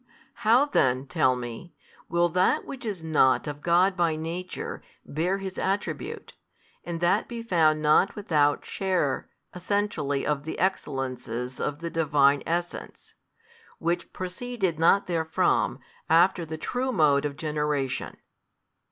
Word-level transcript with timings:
|354 0.01 0.07
How 0.39 0.65
then, 0.65 1.05
tell 1.05 1.35
me, 1.35 1.75
will 2.09 2.27
that 2.29 2.65
which 2.65 2.85
is 2.85 3.03
not 3.03 3.45
of 3.47 3.61
God 3.61 3.95
by 3.95 4.15
Nature, 4.15 4.81
bear 5.05 5.37
His 5.37 5.59
Attribute, 5.59 6.33
and 6.83 6.99
that 7.01 7.27
be 7.27 7.43
found 7.43 7.83
not 7.83 8.15
without 8.15 8.65
share 8.65 9.29
essentially 9.53 10.25
of 10.25 10.43
the 10.43 10.57
Excellences 10.57 11.59
of 11.59 11.81
the 11.81 11.91
Divine 11.91 12.41
Essence, 12.47 13.13
which 13.77 14.11
proceeded 14.11 14.79
not 14.79 15.05
therefrom, 15.05 15.77
after 16.09 16.47
the 16.47 16.57
true 16.57 16.91
mode 16.91 17.23
of 17.23 17.37
generation? 17.37 18.17